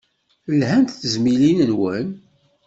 Lhant 0.59 0.95
tezmilin-nwen? 1.01 2.07